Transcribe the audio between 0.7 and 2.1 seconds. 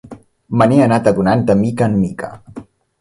n'he anat adonant de mica en